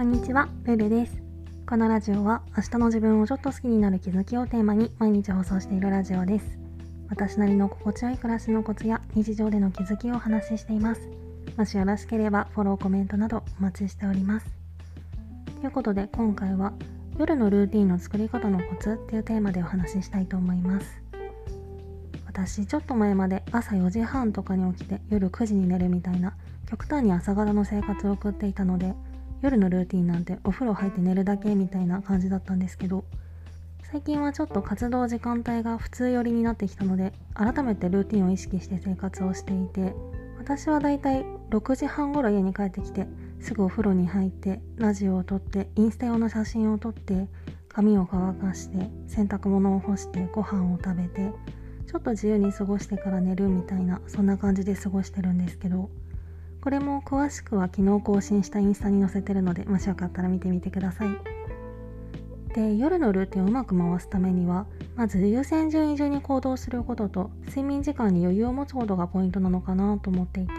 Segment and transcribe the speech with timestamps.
[0.00, 1.22] こんにちは、ルルです。
[1.68, 6.58] このラジオは明日の自分をちょっと好きになる気づきをテーマに毎日放送しているラジオです。
[7.10, 11.02] 私なりの心地よい暮らしのコツや日常での気づきをお話ししています。
[11.54, 14.46] もしよろしければフォロー、コメントなどお待ちしております。
[15.60, 16.72] ということで今回は
[17.18, 21.02] 夜のルーティンの作り方のコツっていうテーマでお話ししたいと思います。
[22.24, 26.32] 私ちょっと前まで朝4時半とかに起きて夜9時に寝るみたいな
[26.70, 28.94] 極端に朝方の生活を送っていたので
[29.42, 33.04] 夜のルーティンなんてお風呂入って寝るだけみたいな感じだったんですけど
[33.90, 39.94] 最近はちょっと活動時間帯が普通寄りになってきたので改めてルーティンを意識して生活をしていて
[40.38, 43.06] 私はだいたい6時半頃家に帰ってきて
[43.40, 47.26] すぐお風呂に入ってラジオを撮ってインスタ用の写真を撮って
[47.68, 51.32] 髪を乾かして洗濯物を干してご飯を食べて
[51.86, 55.90] ちょっと自由に過ごしてから寝るみたいなそんな感じで過ごしてるんですけど
[56.62, 61.08] これも詳しくは昨日更新したインスタに載せてるのでもしよかったら見てみてください。
[62.54, 70.52] で夜のルーティンをうまく回すためにはまず優先順位順に行動することと睡眠時間に余裕を持つことがポイントなのかなと思っていて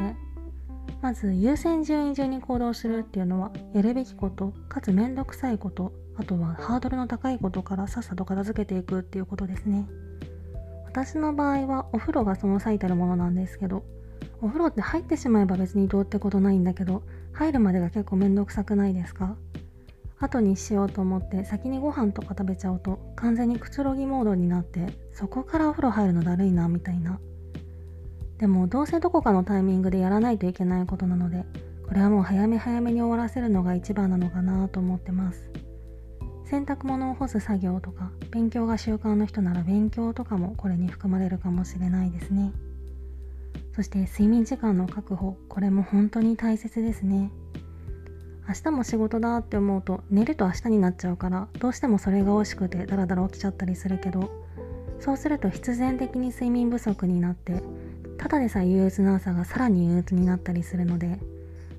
[1.01, 9.87] まず優先順位順に行動するっていうのはやるべきことかつめんどくさいことあとはハードルの高いことからさっさと片付けていくっていうことですね。
[10.85, 13.83] 私の場合はお風呂がその最たるものなんですけど
[14.41, 19.35] お風呂って入ってしまえば別にどうってことないんだけど入るまでが結構めんどくさくないですか？
[20.19, 27.19] 後にしようと思って先にご飯とか食べちゃうと完全にくつろぎモードになってそこからお風呂入るのだるいなみたいな。
[28.37, 31.45] でもどうせどこかのタイミングでやらないといけないことなので
[31.87, 35.51] これはもう早め早めに終わらせるのが一番なのかなと思ってます。
[36.45, 42.51] 洗濯物を干す作業とか勉強が習慣の人なら勉強とかもこれに含まれるかもしれないですね。
[43.75, 47.31] そして睡眠時間の確保これも本当に大切ですね。
[48.47, 54.29] 明日も仕事だって思うと寝ると明日になっちゃうからどうしてもそれが惜しくてダラダラ起きちゃったりするけど
[54.99, 57.63] そうすると必然的に睡眠不足になって
[58.17, 61.19] ただでさえ憂鬱な朝がさらに憂鬱になったりするので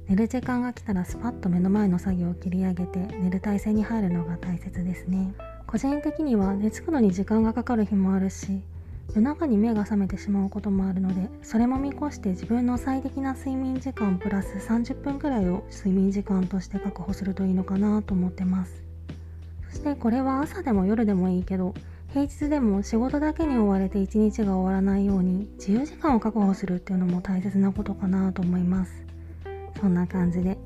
[0.08, 5.34] 寝る時間が来たらスパッと目の前の作業を切り上げて寝る体勢に入るのが大切ですね。
[5.66, 8.60] 個人的には寝つくのに時間がかかる日もあるし
[9.14, 18.82] 夜中に目が覚めてしまうこともあるのでそれも見越して自分の最適な睡眠時間プラス30分くらいを睡眠時間として確保するといいのかなと思ってます。
[19.68, 21.74] そしてこれは朝でも夜でもいいけど
[22.12, 28.92] 平日でも仕事だけに追われて一日が終わらないように自由時間を確保するっていうのも大切なことかなと思います。
[29.80, 30.56] そんな感じで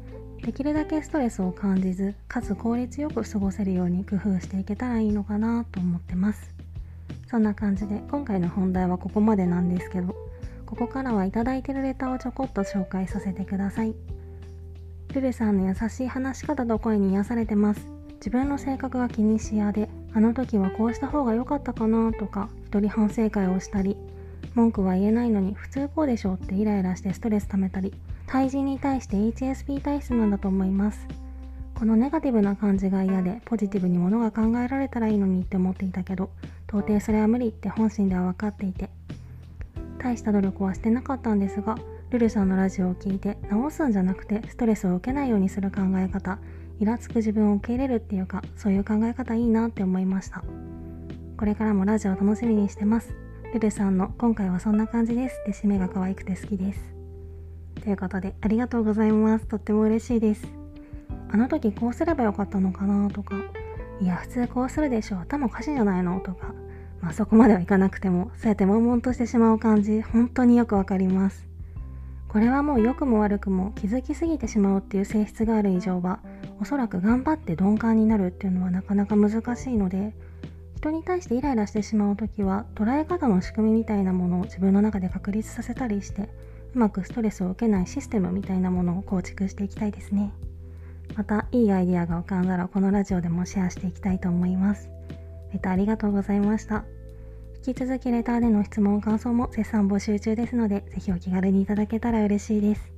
[0.42, 6.55] できるだけストレスを感じずかつ効率よく過ごせるように工夫していけたらいいのかなと思ってます。
[7.26, 10.14] そんな感じで今回の本題はここまでなんですけど
[10.64, 13.94] ここからはいただいてるレターをちょこっと紹介させてください。
[15.14, 17.88] ルルさんの優しい話し方と声に癒されてます。
[18.16, 23.96] 自分の性格が気にし屋であの時はこうした方が良かったかなとか一人反省会をしたり
[24.54, 27.92] 文句は言えないのに普通こうでしょうってイライラしてストレス溜めたり
[28.26, 31.25] 対人に対して HSP 体質なんだと思います。
[31.78, 36.30] このネガティブな感じが嫌でポジティブにものが考えられたらいいのにって思っていたけど
[36.66, 38.88] 到底それは無理って本心では分かっていて
[39.98, 41.76] 大した努力はしてなかったんですが
[42.10, 46.38] ルルさんのラジオを聞いて直すんじゃなくてストレスを受けないようにする考え方
[46.80, 50.44] イラつく自分を受け入れるっていうかそういう考え方いいなって思いました。
[51.38, 53.14] これからもラジオ楽しみにしてます。
[53.52, 55.38] ルルさんの今回はそんな感じです。
[55.42, 56.94] って締めが可愛くて好きです。
[57.82, 59.46] ということでありがとうございます。
[59.46, 60.65] とっても嬉しいです。
[61.30, 63.34] あの時こうすればよかったのかなとか
[64.00, 66.20] いや普通こうするでしょ頭おかしいんじゃないの？
[66.20, 66.54] とか。
[67.00, 70.02] まあそこまではいかなくてもそうやって悶々としてしまう感じ。
[70.02, 71.46] 本当によくわかります。
[72.28, 76.20] これはもう良くも悪くも気づきすぎてしまうっていう性質がある以上は
[76.60, 80.14] おそらく頑張って鈍感になるっていうのはなかなか難しいので
[80.76, 86.28] 人に対してイライラしてしまう時は捉え方の仕組みみたいなものを自分の中で確立させたりして
[86.74, 90.32] うまくストレスを受けないシステムみたいなものを構築していきたいですね。
[91.14, 94.90] またいいアイディアが浮かんだらこのラジオでもシェアしていきたいと思います。
[95.52, 96.84] レターありがとうございました。
[97.66, 102.92] 引き続きレターでの質問感想も絶賛募集中ですのでぜひお気軽にいただけたら嬉しいです。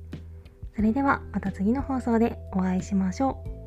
[0.75, 3.58] それではまた次の放送でお会いしましょう。